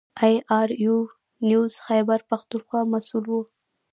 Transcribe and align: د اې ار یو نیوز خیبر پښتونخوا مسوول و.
د 0.17 0.19
اې 0.21 0.35
ار 0.59 0.69
یو 0.85 0.97
نیوز 1.49 1.73
خیبر 1.87 2.19
پښتونخوا 2.29 2.81
مسوول 2.93 3.25
و. 3.39 3.45